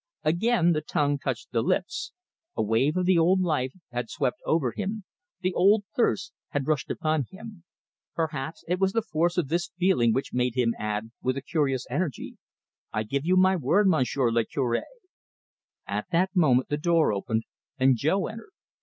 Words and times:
Again 0.23 0.71
the 0.71 0.81
tongue 0.81 1.19
touched 1.19 1.51
the 1.51 1.61
lips 1.61 2.11
a 2.57 2.63
wave 2.63 2.97
of 2.97 3.05
the 3.05 3.19
old 3.19 3.39
life 3.39 3.73
had 3.91 4.09
swept 4.09 4.39
over 4.47 4.71
him, 4.71 5.03
the 5.41 5.53
old 5.53 5.85
thirst 5.95 6.33
had 6.49 6.65
rushed 6.65 6.89
upon 6.89 7.25
him. 7.29 7.63
Perhaps 8.15 8.63
it 8.67 8.79
was 8.79 8.93
the 8.93 9.03
force 9.03 9.37
of 9.37 9.49
this 9.49 9.69
feeling 9.77 10.11
which 10.11 10.33
made 10.33 10.55
him 10.55 10.73
add, 10.79 11.11
with 11.21 11.37
a 11.37 11.41
curious 11.43 11.85
energy, 11.91 12.37
"I 12.91 13.03
give 13.03 13.27
you 13.27 13.37
my 13.37 13.55
word, 13.55 13.87
Monsieur 13.87 14.31
le 14.31 14.43
Cure." 14.43 14.81
At 15.85 16.07
that 16.11 16.35
moment 16.35 16.69
the 16.69 16.77
door 16.77 17.13
opened 17.13 17.43
and 17.77 17.95
Jo 17.95 18.25
entered. 18.25 18.53